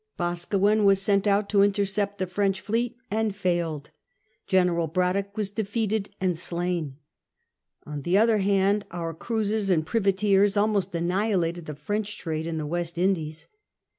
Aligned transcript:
Boscawen 0.17 0.83
was 0.83 0.99
sent 0.99 1.27
out 1.27 1.47
to 1.49 1.61
intercept 1.61 2.17
the 2.17 2.25
French 2.25 2.59
fleet 2.59 2.97
and 3.11 3.35
failed. 3.35 3.91
General 4.47 4.87
Braddock 4.87 5.37
was 5.37 5.51
defeated 5.51 6.09
and 6.19 6.35
slain. 6.35 6.97
On 7.85 8.01
the 8.01 8.17
other 8.17 8.39
hand', 8.39 8.83
our 8.89 9.13
cruisers 9.13 9.69
and 9.69 9.85
privateers 9.85 10.57
almost 10.57 10.95
annihilated 10.95 11.67
the 11.67 11.75
French 11.75 12.17
trade 12.17 12.47
in 12.47 12.57
the 12.57 12.65
West 12.65 12.97
Indies. 12.97 13.47